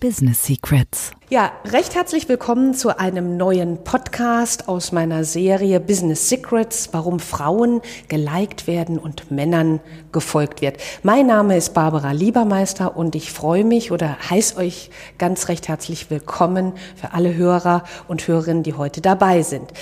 [0.00, 1.10] Business Secrets.
[1.30, 7.82] Ja, recht herzlich willkommen zu einem neuen Podcast aus meiner Serie Business Secrets, warum Frauen
[8.08, 9.80] geliked werden und Männern
[10.10, 10.78] gefolgt wird.
[11.02, 16.10] Mein Name ist Barbara Liebermeister und ich freue mich oder heiße euch ganz recht herzlich
[16.10, 19.72] willkommen für alle Hörer und Hörerinnen, die heute dabei sind.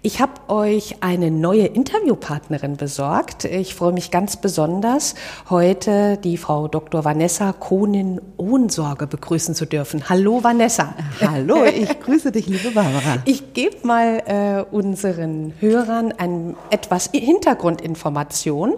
[0.00, 3.44] Ich euch eine neue Interviewpartnerin besorgt.
[3.44, 5.14] Ich freue mich ganz besonders,
[5.50, 7.04] heute die Frau Dr.
[7.04, 10.08] Vanessa Kohnin-Ohnsorge begrüßen zu dürfen.
[10.08, 10.94] Hallo Vanessa.
[11.20, 13.18] Hallo, ich grüße dich, liebe Barbara.
[13.24, 18.74] Ich gebe mal äh, unseren Hörern ein, etwas Hintergrundinformation.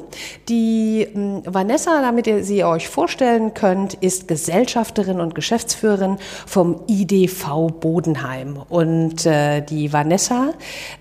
[0.48, 7.70] Die äh, Vanessa, damit ihr sie euch vorstellen könnt, ist Gesellschafterin und Geschäftsführerin vom IDV
[7.80, 8.60] Bodenheim.
[8.68, 10.52] Und äh, die Vanessa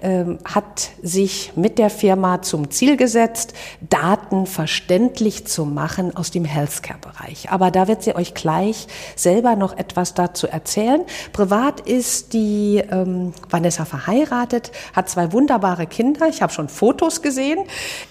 [0.02, 6.45] äh, hat sich mit der Firma zum Ziel gesetzt, Daten verständlich zu machen aus dem
[6.45, 7.51] Healthcare-Bereich.
[7.51, 11.01] Aber da wird sie euch gleich selber noch etwas dazu erzählen.
[11.33, 16.27] Privat ist die ähm, Vanessa verheiratet, hat zwei wunderbare Kinder.
[16.29, 17.59] Ich habe schon Fotos gesehen,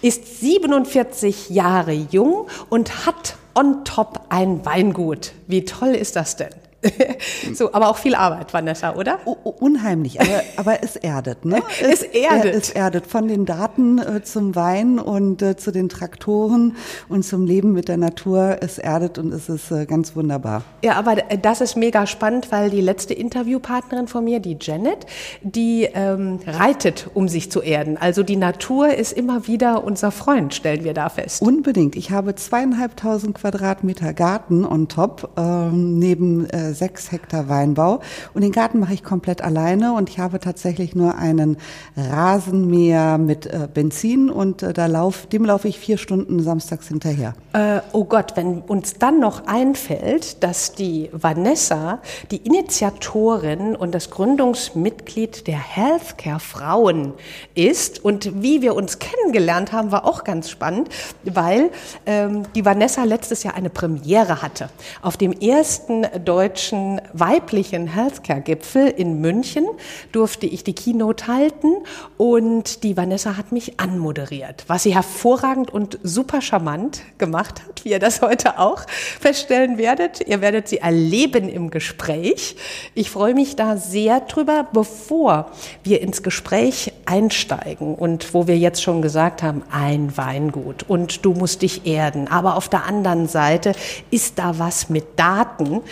[0.03, 5.33] ist 47 Jahre jung und hat on top ein Weingut.
[5.47, 6.64] Wie toll ist das denn?
[7.55, 9.19] so, aber auch viel Arbeit, Vanessa, oder?
[9.25, 11.63] Oh, unheimlich, aber, aber es erdet, ne?
[11.81, 12.55] Es, es erdet.
[12.55, 16.77] Es erdet von den Daten äh, zum Wein und äh, zu den Traktoren
[17.09, 18.59] und zum Leben mit der Natur.
[18.61, 20.63] Es erdet und es ist äh, ganz wunderbar.
[20.83, 25.07] Ja, aber das ist mega spannend, weil die letzte Interviewpartnerin von mir, die Janet,
[25.43, 27.97] die ähm, reitet, um sich zu erden.
[27.97, 31.43] Also die Natur ist immer wieder unser Freund, stellen wir da fest.
[31.43, 31.97] Unbedingt.
[31.97, 38.01] Ich habe zweieinhalbtausend Quadratmeter Garten on top, ähm, neben äh, sechs Hektar Weinbau.
[38.35, 39.95] Und den Garten mache ich komplett alleine.
[39.95, 41.57] Und ich habe tatsächlich nur einen
[41.97, 44.31] Rasenmäher mit äh, Benzin.
[44.31, 47.35] Und äh, da lauf, dem laufe ich vier Stunden samstags hinterher.
[47.53, 54.11] Äh, oh Gott, wenn uns dann noch einfällt, dass die Vanessa die Initiatorin und das
[54.11, 57.13] Gründungsmitglied der Healthcare Frauen
[57.55, 60.89] ist und wie wir uns kennengelernt haben, war auch ganz spannend,
[61.23, 61.71] weil
[62.07, 64.69] ähm, die Vanessa letztes Jahr eine Premiere hatte.
[65.03, 69.67] Auf dem ersten deutschen deutschen weiblichen Healthcare-Gipfel in München
[70.13, 71.75] durfte ich die Keynote halten
[72.17, 77.91] und die Vanessa hat mich anmoderiert, was sie hervorragend und super charmant gemacht hat, wie
[77.91, 78.87] ihr das heute auch
[79.21, 80.27] feststellen werdet.
[80.27, 82.57] Ihr werdet sie erleben im Gespräch.
[82.95, 85.51] Ich freue mich da sehr drüber, bevor
[85.83, 91.35] wir ins Gespräch einsteigen und wo wir jetzt schon gesagt haben, ein Weingut und du
[91.35, 92.27] musst dich erden.
[92.29, 93.73] Aber auf der anderen Seite
[94.11, 95.83] ist da was mit Daten,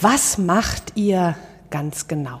[0.00, 1.36] was macht ihr
[1.68, 2.40] ganz genau?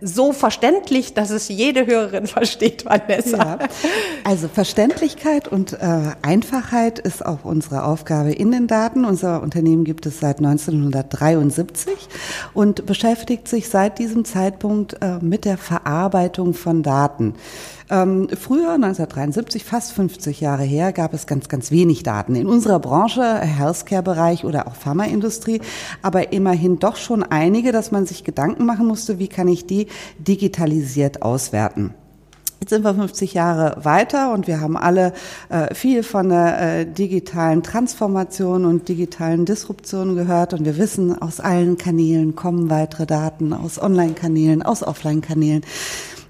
[0.00, 3.36] So verständlich, dass es jede Hörerin versteht, Vanessa.
[3.36, 3.58] Ja.
[4.22, 9.04] Also Verständlichkeit und äh, Einfachheit ist auch unsere Aufgabe in den Daten.
[9.04, 11.94] Unser Unternehmen gibt es seit 1973
[12.54, 17.34] und beschäftigt sich seit diesem Zeitpunkt äh, mit der Verarbeitung von Daten.
[17.92, 22.34] Ähm, früher, 1973, fast 50 Jahre her, gab es ganz, ganz wenig Daten.
[22.34, 25.60] In unserer Branche, Healthcare-Bereich oder auch Pharmaindustrie,
[26.00, 29.86] aber immerhin doch schon einige, dass man sich Gedanken machen musste, wie kann ich die
[30.18, 31.94] digitalisiert auswerten.
[32.62, 35.14] Jetzt sind wir 50 Jahre weiter und wir haben alle
[35.48, 41.40] äh, viel von der äh, digitalen Transformation und digitalen Disruption gehört und wir wissen, aus
[41.40, 45.64] allen Kanälen kommen weitere Daten, aus Online-Kanälen, aus Offline-Kanälen.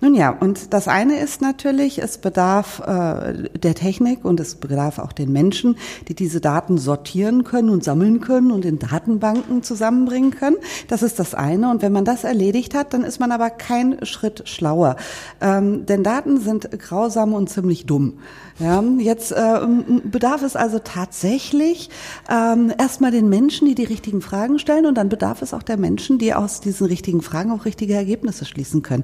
[0.02, 4.98] Nun ja, und das eine ist natürlich, es bedarf äh, der Technik und es bedarf
[4.98, 5.76] auch den Menschen,
[6.08, 10.56] die diese Daten sortieren können und sammeln können und in Datenbanken zusammenbringen können.
[10.88, 11.70] Das ist das eine.
[11.70, 14.96] Und wenn man das erledigt hat, dann ist man aber kein Schritt schlauer.
[15.40, 18.14] Ähm, denn Daten sind grausam und ziemlich dumm.
[18.62, 19.58] Ja, jetzt äh,
[20.04, 21.90] bedarf es also tatsächlich
[22.31, 25.76] ähm, erstmal den Menschen, die die richtigen Fragen stellen und dann bedarf es auch der
[25.76, 29.02] Menschen, die aus diesen richtigen Fragen auch richtige Ergebnisse schließen können.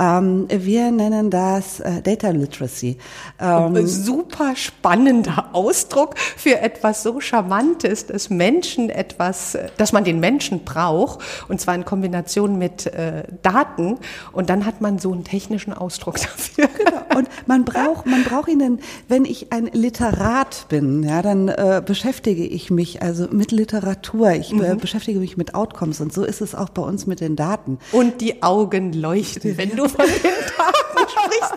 [0.00, 2.98] Ähm, wir nennen das äh, Data Literacy.
[3.38, 10.64] Ähm, Super spannender Ausdruck für etwas so Charmantes, dass Menschen etwas, dass man den Menschen
[10.64, 13.98] braucht und zwar in Kombination mit äh, Daten
[14.32, 16.68] und dann hat man so einen technischen Ausdruck dafür.
[16.76, 17.18] Genau.
[17.18, 22.44] Und man braucht, man braucht ihn wenn ich ein Literat bin, ja, dann äh, beschäftige
[22.44, 24.78] ich mich also mit Literatur, ich äh, mhm.
[24.78, 27.78] beschäftige mich mit Outcomes und so ist es auch bei uns mit den Daten.
[27.92, 30.22] Und die Augen leuchten, wenn du von den
[30.56, 31.54] Daten sprichst.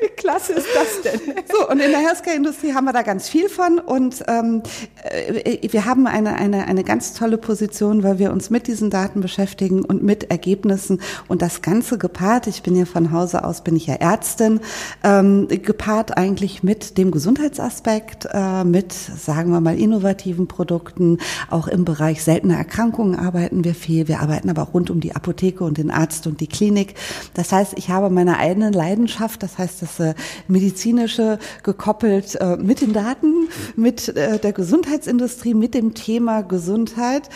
[0.00, 1.20] Wie klasse ist das denn?
[1.50, 4.62] So, und in der Healthcare-Industrie haben wir da ganz viel von und ähm,
[5.02, 9.20] äh, wir haben eine, eine, eine ganz tolle Position, weil wir uns mit diesen Daten
[9.20, 13.76] beschäftigen und mit Ergebnissen und das Ganze gepaart, ich bin ja von Hause aus, bin
[13.76, 14.60] ich ja Ärztin,
[15.04, 21.18] ähm, gepaart eigentlich mit dem Gesundheitsaspekt, äh, mit, sagen wir mal, innovativen Produkten,
[21.48, 25.14] auch im Bereich seltener Erkrankungen arbeiten wir viel, wir arbeiten aber auch rund um die
[25.14, 26.94] Apotheke und den Arzt und die Klinik.
[27.34, 30.14] Das heißt, ich habe meine eigene Leidenschaft, das heißt, das äh,
[30.48, 37.28] medizinische gekoppelt äh, mit den Daten, mit äh, der Gesundheitsindustrie, mit dem Thema Gesundheit.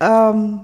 [0.00, 0.60] Ähm,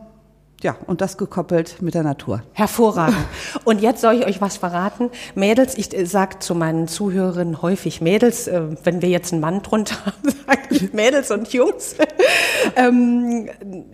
[0.65, 2.43] ja, und das gekoppelt mit der Natur.
[2.55, 3.19] Hervorragend.
[3.65, 5.11] Und jetzt soll ich euch was verraten.
[5.35, 9.63] Mädels, ich äh, sage zu meinen Zuhörerinnen häufig Mädels, äh, wenn wir jetzt einen Mann
[9.63, 11.97] drunter haben, sage ich Mädels und Jungs.
[12.77, 13.51] ähm,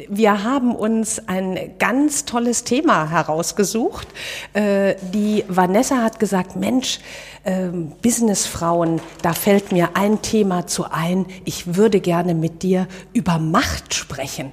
[0.08, 4.06] wir haben uns ein ganz tolles Thema herausgesucht.
[4.52, 7.00] Äh, die Vanessa hat gesagt, Mensch,
[7.44, 11.26] ähm, Businessfrauen, da fällt mir ein Thema zu ein.
[11.44, 14.52] Ich würde gerne mit dir über Macht sprechen.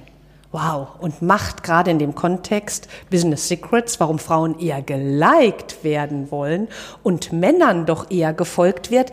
[0.50, 6.68] Wow, und Macht gerade in dem Kontext Business Secrets, warum Frauen eher geliked werden wollen
[7.02, 9.10] und Männern doch eher gefolgt wird.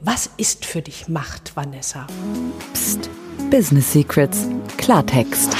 [0.00, 2.06] Was ist für dich Macht, Vanessa?
[2.72, 3.10] Psst,
[3.50, 4.46] Business Secrets,
[4.78, 5.54] Klartext.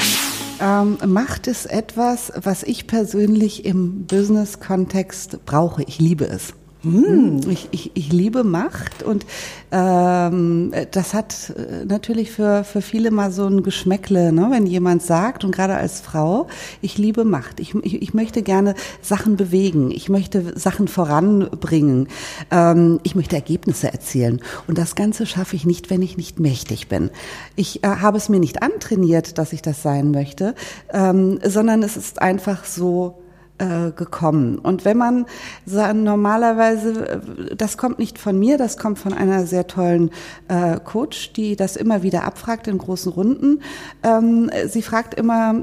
[0.61, 5.83] Ähm, Macht ist etwas, was ich persönlich im Business-Kontext brauche.
[5.83, 6.53] Ich liebe es.
[6.81, 7.41] Hm.
[7.49, 9.25] Ich, ich, ich liebe Macht und
[9.69, 14.47] ähm, das hat äh, natürlich für, für viele mal so ein Geschmäckle, ne?
[14.49, 16.47] wenn jemand sagt, und gerade als Frau,
[16.81, 22.07] ich liebe Macht, ich, ich, ich möchte gerne Sachen bewegen, ich möchte Sachen voranbringen,
[22.49, 24.39] ähm, ich möchte Ergebnisse erzielen.
[24.67, 27.09] Und das Ganze schaffe ich nicht, wenn ich nicht mächtig bin.
[27.57, 30.55] Ich äh, habe es mir nicht antrainiert, dass ich das sein möchte,
[30.93, 33.17] ähm, sondern es ist einfach so,
[33.59, 34.57] äh, gekommen.
[34.57, 35.25] Und wenn man
[35.65, 40.11] normalerweise, äh, das kommt nicht von mir, das kommt von einer sehr tollen
[40.47, 43.61] äh, Coach, die das immer wieder abfragt in großen Runden.
[44.03, 45.55] Ähm, sie fragt immer,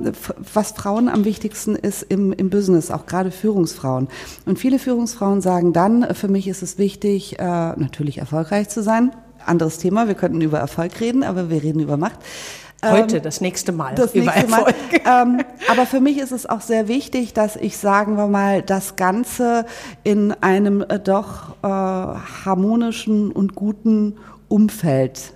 [0.54, 4.08] was Frauen am wichtigsten ist im, im Business, auch gerade Führungsfrauen.
[4.44, 9.12] Und viele Führungsfrauen sagen dann, für mich ist es wichtig, äh, natürlich erfolgreich zu sein.
[9.44, 12.18] Anderes Thema, wir könnten über Erfolg reden, aber wir reden über Macht.
[12.84, 13.94] Heute, ähm, das nächste Mal.
[13.94, 14.74] Das nächste Mal.
[15.08, 18.96] Ähm, aber für mich ist es auch sehr wichtig, dass ich, sagen wir mal, das
[18.96, 19.64] Ganze
[20.02, 24.16] in einem äh, doch äh, harmonischen und guten
[24.48, 25.35] Umfeld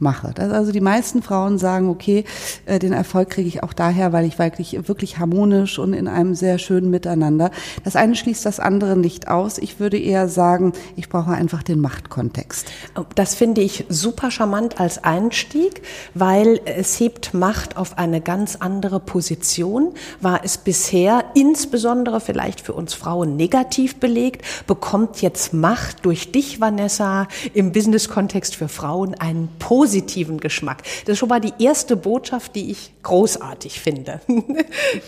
[0.00, 0.32] mache.
[0.34, 2.24] Das also die meisten Frauen sagen, okay,
[2.66, 6.34] äh, den Erfolg kriege ich auch daher, weil ich wirklich, wirklich harmonisch und in einem
[6.34, 7.50] sehr schönen Miteinander.
[7.84, 9.58] Das eine schließt das andere nicht aus.
[9.58, 12.66] Ich würde eher sagen, ich brauche einfach den Machtkontext.
[13.14, 15.82] Das finde ich super charmant als Einstieg,
[16.14, 19.94] weil es hebt Macht auf eine ganz andere Position.
[20.20, 26.60] War es bisher insbesondere vielleicht für uns Frauen negativ belegt, bekommt jetzt Macht durch dich,
[26.60, 30.84] Vanessa, im Business-Kontext für Frauen einen positiven positiven Geschmack.
[31.04, 34.20] Das ist schon mal die erste Botschaft, die ich großartig finde.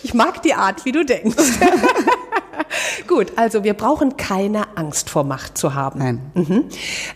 [0.02, 1.37] Ich mag die Art, wie du denkst.
[3.06, 5.99] Gut, also wir brauchen keine Angst vor Macht zu haben.
[5.99, 6.20] Nein.
[6.34, 6.64] Mhm.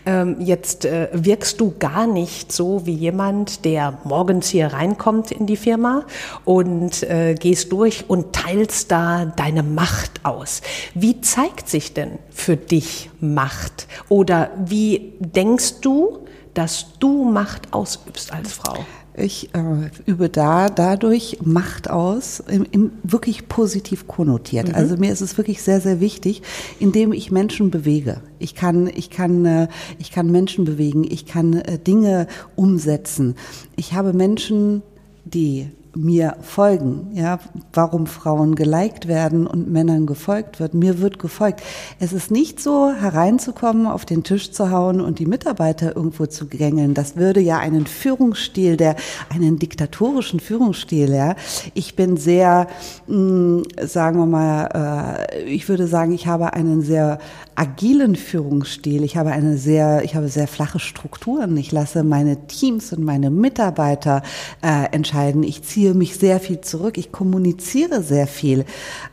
[0.05, 5.45] Ähm, jetzt äh, wirkst du gar nicht so wie jemand, der morgens hier reinkommt in
[5.45, 6.05] die Firma
[6.45, 10.61] und äh, gehst durch und teilst da deine Macht aus.
[10.93, 13.87] Wie zeigt sich denn für dich Macht?
[14.09, 16.26] Oder wie denkst du,
[16.57, 18.85] dass du Macht ausübst als Frau?
[19.15, 24.69] Ich äh, übe da dadurch Macht aus, im, im wirklich positiv konnotiert.
[24.69, 24.75] Mhm.
[24.75, 26.41] Also mir ist es wirklich sehr, sehr wichtig,
[26.79, 28.21] indem ich Menschen bewege.
[28.39, 29.67] Ich kann, ich kann, äh,
[29.99, 31.03] ich kann Menschen bewegen.
[31.03, 33.35] Ich kann äh, Dinge umsetzen.
[33.75, 34.81] Ich habe Menschen,
[35.25, 37.39] die mir folgen, ja,
[37.73, 40.73] warum Frauen geliked werden und Männern gefolgt wird.
[40.73, 41.61] Mir wird gefolgt.
[41.99, 46.47] Es ist nicht so, hereinzukommen, auf den Tisch zu hauen und die Mitarbeiter irgendwo zu
[46.47, 46.93] gängeln.
[46.93, 48.95] Das würde ja einen Führungsstil, der,
[49.33, 51.35] einen diktatorischen Führungsstil, ja.
[51.73, 52.67] Ich bin sehr,
[53.07, 57.19] mh, hm, sagen wir mal, äh, ich würde sagen, ich habe einen sehr
[57.57, 59.03] agilen Führungsstil.
[59.03, 61.57] Ich habe eine sehr, ich habe sehr flache Strukturen.
[61.57, 64.21] Ich lasse meine Teams und meine Mitarbeiter
[64.61, 65.41] äh, entscheiden.
[65.41, 66.99] Ich ziehe mich sehr viel zurück.
[66.99, 68.63] Ich kommuniziere sehr viel.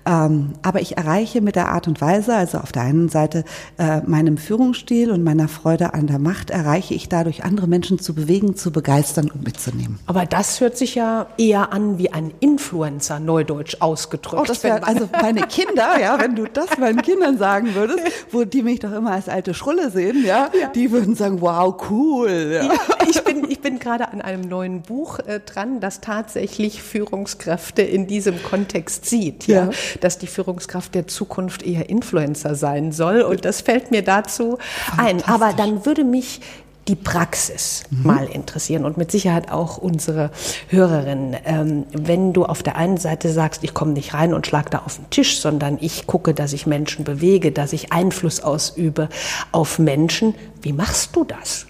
[0.05, 3.45] Ähm, aber ich erreiche mit der Art und Weise, also auf der einen Seite
[3.79, 8.15] äh, meinem Führungsstil und meiner Freude an der Macht, erreiche ich dadurch andere Menschen zu
[8.15, 9.99] bewegen, zu begeistern und mitzunehmen.
[10.05, 14.43] Aber das hört sich ja eher an wie ein Influencer, neudeutsch ausgedrückt.
[14.43, 18.01] Oh, das wäre also meine Kinder, ja, wenn du das meinen Kindern sagen würdest,
[18.35, 20.69] wo die mich doch immer als alte Schrulle sehen, ja, ja.
[20.69, 22.53] die würden sagen, wow, cool.
[22.53, 22.65] Ja.
[22.65, 27.83] ja ich bin, ich bin gerade an einem neuen Buch äh, dran, das tatsächlich Führungskräfte
[27.83, 29.67] in diesem Kontext sieht, ja.
[29.67, 33.23] ja, dass die Führungskraft der Zukunft eher Influencer sein soll.
[33.23, 34.59] Und das fällt mir dazu
[34.97, 35.23] ein.
[35.25, 36.41] Aber dann würde mich
[36.89, 38.07] die Praxis mhm.
[38.07, 40.31] mal interessieren und mit Sicherheit auch unsere
[40.69, 41.37] Hörerinnen.
[41.45, 44.83] Ähm, wenn du auf der einen Seite sagst, ich komme nicht rein und schlag da
[44.85, 49.09] auf den Tisch, sondern ich gucke, dass ich Menschen bewege, dass ich Einfluss ausübe
[49.53, 51.67] auf Menschen, wie machst du das?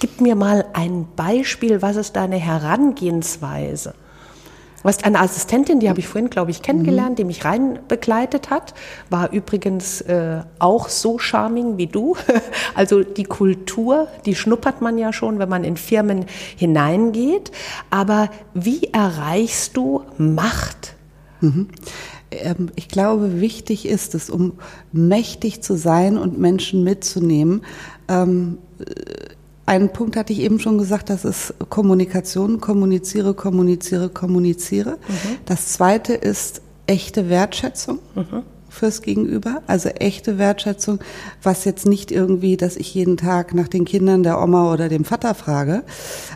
[0.00, 3.94] Gib mir mal ein Beispiel, was ist deine Herangehensweise?
[4.84, 7.16] Du hast eine Assistentin, die habe ich vorhin, glaube ich, kennengelernt, mhm.
[7.16, 8.74] die mich rein begleitet hat.
[9.08, 12.16] War übrigens äh, auch so charming wie du.
[12.74, 16.26] Also die Kultur, die schnuppert man ja schon, wenn man in Firmen
[16.56, 17.50] hineingeht.
[17.88, 20.96] Aber wie erreichst du Macht?
[21.40, 21.68] Mhm
[22.30, 24.54] ähm, ich glaube, wichtig ist es, um
[24.92, 27.62] mächtig zu sein und Menschen mitzunehmen,
[28.08, 28.58] ähm,
[29.66, 34.98] einen Punkt hatte ich eben schon gesagt, das ist Kommunikation, kommuniziere, kommuniziere, kommuniziere.
[35.08, 35.38] Mhm.
[35.46, 37.98] Das zweite ist echte Wertschätzung.
[38.14, 38.42] Mhm.
[38.68, 40.98] Fürs Gegenüber, also echte Wertschätzung,
[41.44, 45.04] was jetzt nicht irgendwie, dass ich jeden Tag nach den Kindern der Oma oder dem
[45.04, 45.84] Vater frage,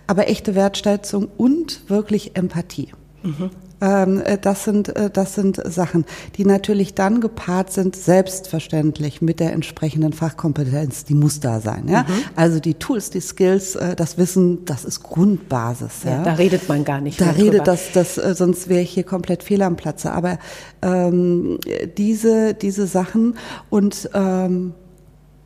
[0.06, 2.92] aber echte Wertschätzung und wirklich Empathie.
[3.24, 3.50] Mhm.
[3.80, 6.04] Ähm, äh, das sind, äh, das sind Sachen,
[6.36, 11.86] die natürlich dann gepaart sind, selbstverständlich mit der entsprechenden Fachkompetenz, die muss da sein.
[11.88, 12.02] Ja?
[12.02, 12.06] Mhm.
[12.34, 16.04] Also die Tools, die Skills, äh, das Wissen, das ist Grundbasis.
[16.04, 16.10] Ja?
[16.10, 17.20] ja da redet man gar nicht.
[17.20, 20.12] Da redet das, das, sonst wäre ich hier komplett fehl am Platze.
[20.12, 20.38] Aber
[20.82, 21.58] ähm,
[21.96, 23.36] diese, diese Sachen
[23.70, 24.74] und ähm,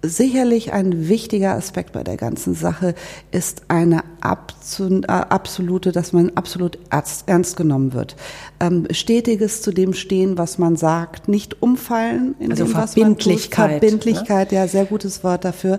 [0.04, 2.96] Sicherlich ein wichtiger Aspekt bei der ganzen Sache
[3.30, 8.16] ist eine äh, absolute, dass man absolut ernst genommen wird.
[8.58, 13.58] Ähm, stetiges zu dem stehen, was man sagt, nicht umfallen in also dem, was Verbindlichkeit.
[13.58, 13.88] Man tut.
[13.88, 14.58] Verbindlichkeit, ne?
[14.58, 15.78] ja, sehr gutes Wort dafür.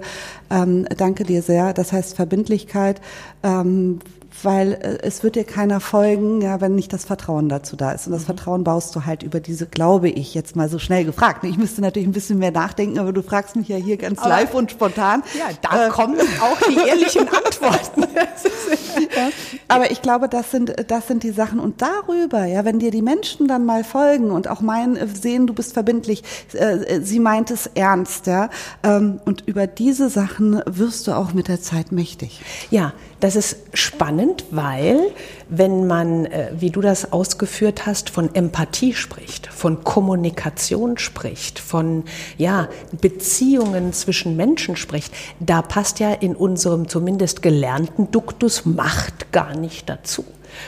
[0.50, 1.74] Ähm, danke dir sehr.
[1.74, 3.02] Das heißt Verbindlichkeit,
[3.44, 4.00] ähm,
[4.42, 8.08] weil äh, es wird dir keiner folgen, ja, wenn nicht das Vertrauen dazu da ist.
[8.08, 8.28] Und das mhm.
[8.28, 11.44] Vertrauen baust du halt über diese, glaube ich, jetzt mal so schnell gefragt.
[11.44, 14.30] Ich müsste natürlich ein bisschen mehr nachdenken, aber du fragst mich ja hier ganz aber,
[14.30, 15.24] live und spontan.
[15.38, 18.04] Ja, da äh, kommen auch die ehrlichen Antworten.
[19.16, 19.30] ja,
[19.68, 21.60] aber ich glaube, das sind, das sind die Sachen.
[21.60, 25.48] Und darüber, ja, wenn dir die Menschen dann mal folgen und auch meinen, äh, sehen,
[25.48, 26.24] du bist verbindlich,
[26.54, 28.50] äh, sie meint es ernst, ja,
[28.84, 32.42] ähm, und über diese Sachen wirst du auch mit der Zeit mächtig.
[32.70, 35.12] Ja, das ist spannend, weil
[35.50, 42.04] wenn man, äh, wie du das ausgeführt hast, von Empathie spricht, von Kommunikation spricht, von
[42.38, 42.68] ja,
[43.02, 49.90] Beziehungen zwischen Menschen spricht, da passt ja in unserem zumindest gelernten Duktus Macht gar nicht
[49.90, 50.26] dazu.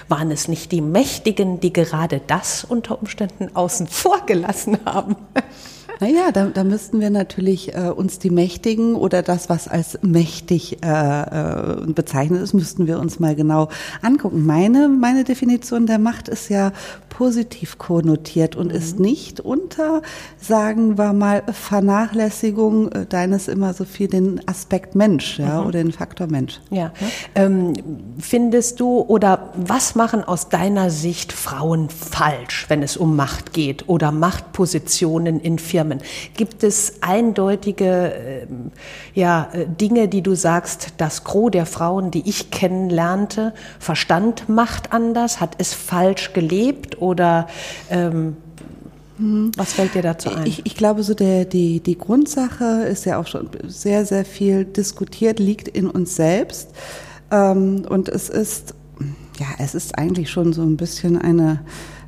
[0.08, 5.16] Waren es nicht die Mächtigen, die gerade das unter Umständen außen vor gelassen haben?
[6.00, 10.84] Naja, da, da müssten wir natürlich äh, uns die Mächtigen oder das, was als mächtig
[10.84, 13.70] äh, äh, bezeichnet ist, müssten wir uns mal genau
[14.02, 14.46] angucken.
[14.46, 16.74] Meine, meine Definition der Macht ist ja
[17.10, 18.78] positiv konnotiert und mhm.
[18.78, 20.02] ist nicht unter,
[20.38, 25.68] sagen wir mal, Vernachlässigung äh, deines immer so viel den Aspekt Mensch ja, mhm.
[25.68, 26.60] oder den Faktor Mensch.
[26.72, 26.92] Ja.
[27.36, 27.74] Ähm,
[28.20, 33.88] findest du oder was machen aus deiner Sicht Frauen falsch, wenn es um Macht geht
[33.88, 35.85] oder Machtpositionen in Firmen?
[36.36, 38.48] Gibt es eindeutige äh,
[39.14, 44.92] ja, äh, Dinge, die du sagst, das Gros der Frauen, die ich kennenlernte, verstand Macht
[44.92, 47.48] anders, hat es falsch gelebt oder
[47.90, 48.38] ähm,
[49.18, 50.46] was fällt dir dazu ein?
[50.46, 54.66] Ich, ich, glaube, so der, die, die Grundsache ist ja auch schon sehr, sehr viel
[54.66, 56.72] diskutiert, liegt in uns selbst.
[57.32, 58.74] Ähm, und es ist,
[59.40, 61.62] ja, es ist eigentlich schon so ein bisschen eine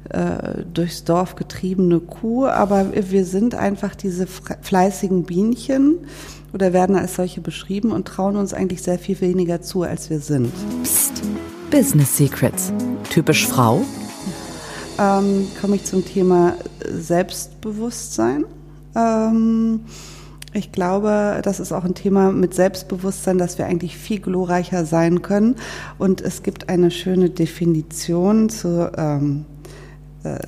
[0.10, 5.98] äh, durchs Dorf getriebene Kuh, aber wir sind einfach diese fleißigen Bienchen
[6.54, 10.20] oder werden als solche beschrieben und trauen uns eigentlich sehr viel weniger zu, als wir
[10.20, 10.52] sind.
[10.84, 11.22] Psst.
[11.70, 12.72] Business Secrets.
[13.10, 13.84] Typisch Frau?
[14.98, 16.56] ähm, komme ich zum Thema
[16.90, 18.46] Selbstbewusstsein.
[18.96, 19.82] Ähm,
[20.54, 25.22] ich glaube, das ist auch ein Thema mit Selbstbewusstsein, dass wir eigentlich viel glorreicher sein
[25.22, 25.56] können.
[26.00, 29.57] Und es gibt eine schöne Definition zu ähm, äh,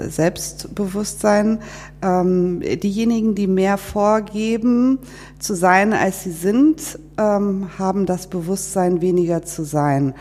[0.09, 1.59] Selbstbewusstsein.
[2.01, 5.00] Ähm, diejenigen, die mehr vorgeben
[5.39, 10.13] zu sein, als sie sind, ähm, haben das Bewusstsein, weniger zu sein.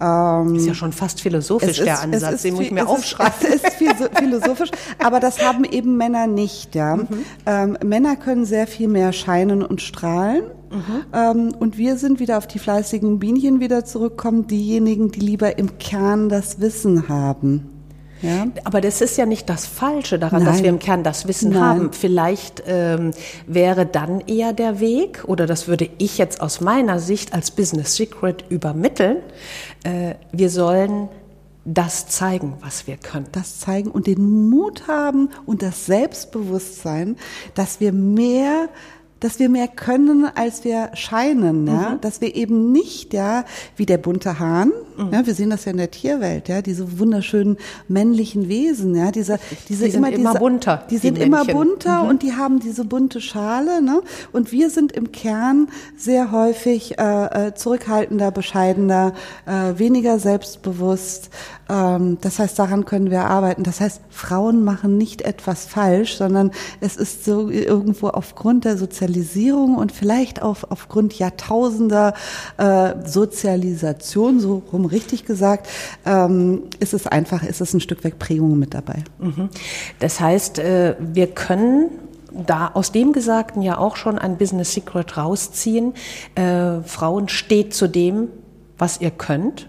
[0.00, 3.32] Ähm, ist ja schon fast philosophisch ist, der Ansatz, den muss ich mir aufschreiben.
[3.42, 3.76] es ist
[4.18, 6.74] philosophisch, aber das haben eben Männer nicht.
[6.74, 7.08] Ja, mhm.
[7.46, 10.44] ähm, Männer können sehr viel mehr scheinen und strahlen.
[10.70, 11.04] Mhm.
[11.12, 15.78] Ähm, und wir sind wieder auf die fleißigen Bienchen wieder zurückkommen, diejenigen, die lieber im
[15.78, 17.70] Kern das Wissen haben.
[18.24, 18.46] Ja?
[18.64, 20.52] Aber das ist ja nicht das Falsche daran, Nein.
[20.52, 21.62] dass wir im Kern das Wissen Nein.
[21.62, 21.92] haben.
[21.92, 23.12] Vielleicht ähm,
[23.46, 27.96] wäre dann eher der Weg, oder das würde ich jetzt aus meiner Sicht als Business
[27.96, 29.18] Secret übermitteln,
[29.84, 31.08] äh, wir sollen
[31.64, 33.26] das zeigen, was wir können.
[33.32, 37.16] das zeigen und den Mut haben und das Selbstbewusstsein,
[37.54, 38.68] dass wir mehr
[39.24, 43.96] dass wir mehr können, als wir scheinen, ja, dass wir eben nicht, ja, wie der
[43.96, 44.70] bunte Hahn,
[45.10, 47.56] ja, wir sehen das ja in der Tierwelt, ja, diese wunderschönen
[47.88, 49.38] männlichen Wesen, ja, diese,
[49.70, 51.54] diese Die sind immer, immer diese, bunter, die die sind immer Männchen.
[51.54, 54.02] bunter und die haben diese bunte Schale, ne,
[54.32, 59.14] und wir sind im Kern sehr häufig äh, äh, zurückhaltender, bescheidener,
[59.46, 61.30] äh, weniger selbstbewusst.
[61.70, 63.62] Ähm, das heißt, daran können wir arbeiten.
[63.62, 66.50] Das heißt, Frauen machen nicht etwas falsch, sondern
[66.80, 69.13] es ist so irgendwo aufgrund der Sozialisierung
[69.76, 72.14] und vielleicht auch aufgrund Jahrtausender
[72.56, 75.68] äh, Sozialisation, so rum richtig gesagt,
[76.04, 79.04] ähm, ist es einfach, ist es ein Stück weit Prägung mit dabei.
[79.98, 81.90] Das heißt, äh, wir können
[82.32, 85.94] da aus dem Gesagten ja auch schon ein Business Secret rausziehen.
[86.34, 88.28] Äh, Frauen steht zu dem,
[88.76, 89.68] was ihr könnt,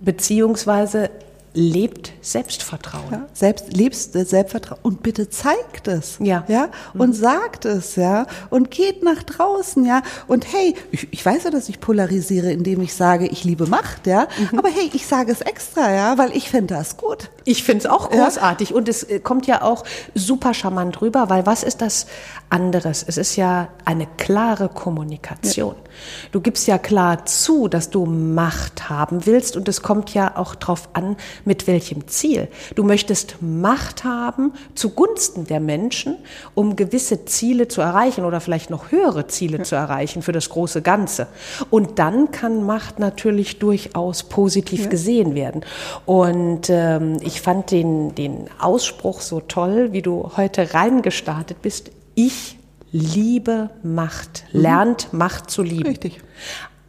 [0.00, 1.10] beziehungsweise
[1.54, 3.10] lebt Selbstvertrauen.
[3.10, 6.16] Ja, selbst lebst Selbstvertrauen und bitte zeigt es.
[6.20, 6.44] Ja.
[6.48, 6.68] Ja.
[6.94, 8.26] Und sagt es, ja.
[8.50, 10.02] Und geht nach draußen, ja.
[10.26, 14.06] Und hey, ich, ich weiß ja, dass ich polarisiere, indem ich sage, ich liebe Macht,
[14.06, 14.28] ja.
[14.56, 17.30] Aber hey, ich sage es extra, ja, weil ich finde das gut.
[17.44, 21.46] Ich finde es auch großartig und es äh, kommt ja auch super charmant rüber, weil
[21.46, 22.06] was ist das
[22.52, 23.04] anderes?
[23.06, 25.74] Es ist ja eine klare Kommunikation.
[26.30, 30.54] Du gibst ja klar zu, dass du Macht haben willst und es kommt ja auch
[30.54, 32.48] drauf an, mit welchem Ziel.
[32.74, 36.16] Du möchtest Macht haben zugunsten der Menschen,
[36.54, 40.82] um gewisse Ziele zu erreichen oder vielleicht noch höhere Ziele zu erreichen für das große
[40.82, 41.28] Ganze.
[41.70, 45.64] Und dann kann Macht natürlich durchaus positiv gesehen werden.
[46.06, 51.90] Und ähm, ich fand den, den Ausspruch so toll, wie du heute reingestartet bist.
[52.14, 52.58] Ich
[52.90, 54.44] liebe Macht.
[54.52, 55.88] Lernt Macht zu lieben.
[55.88, 56.20] Richtig.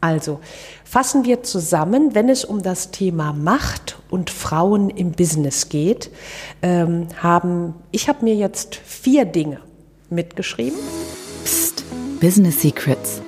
[0.02, 0.42] Also
[0.84, 6.12] fassen wir zusammen, wenn es um das Thema Macht und Frauen im Business geht,
[6.62, 9.62] ähm, haben ich habe mir jetzt vier Dinge
[10.10, 10.78] mitgeschrieben.
[11.46, 11.86] Psst,
[12.20, 13.22] Business Secrets.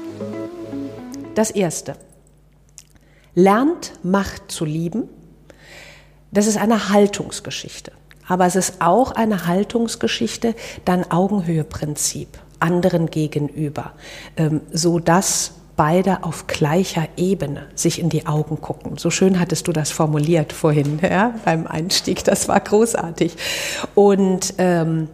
[1.33, 1.95] Das erste:
[3.35, 5.07] Lernt Macht zu lieben.
[6.31, 7.93] Das ist eine Haltungsgeschichte.
[8.27, 13.91] Aber es ist auch eine Haltungsgeschichte, dann Augenhöheprinzip anderen gegenüber,
[14.37, 18.97] ähm, so dass beide auf gleicher Ebene sich in die Augen gucken.
[18.97, 22.23] So schön hattest du das formuliert vorhin ja, beim Einstieg.
[22.23, 23.35] Das war großartig.
[23.93, 25.09] Und ähm,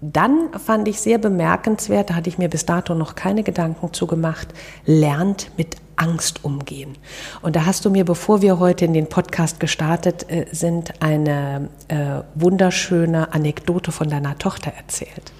[0.00, 4.06] dann fand ich sehr bemerkenswert, da hatte ich mir bis dato noch keine Gedanken zu
[4.06, 4.48] gemacht,
[4.84, 6.96] lernt mit Angst umgehen.
[7.42, 11.68] Und da hast du mir, bevor wir heute in den Podcast gestartet äh, sind, eine
[11.86, 15.32] äh, wunderschöne Anekdote von deiner Tochter erzählt.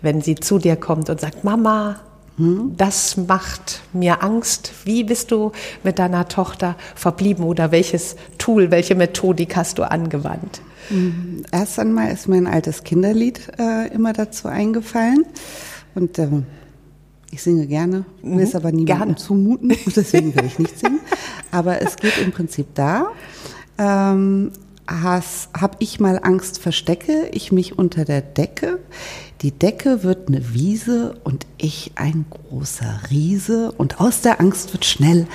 [0.00, 2.00] Wenn sie zu dir kommt und sagt, Mama,
[2.38, 4.72] das macht mir Angst.
[4.84, 5.52] Wie bist du
[5.82, 10.60] mit deiner Tochter verblieben oder welches Tool, welche Methodik hast du angewandt?
[11.50, 15.24] Erst einmal ist mir ein altes Kinderlied äh, immer dazu eingefallen.
[15.94, 16.44] Und ähm,
[17.30, 21.00] ich singe gerne, will es aber niemandem zumuten, deswegen will ich nicht singen.
[21.50, 23.08] Aber es geht im Prinzip da.
[23.78, 24.52] Ähm,
[24.88, 28.78] habe ich mal Angst, verstecke ich mich unter der Decke.
[29.42, 33.72] Die Decke wird eine Wiese und ich ein großer Riese.
[33.72, 35.26] Und aus der Angst wird schnell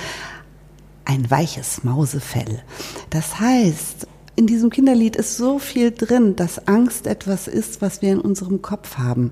[1.04, 2.62] ein weiches Mausefell.
[3.10, 8.12] Das heißt, in diesem Kinderlied ist so viel drin, dass Angst etwas ist, was wir
[8.12, 9.30] in unserem Kopf haben.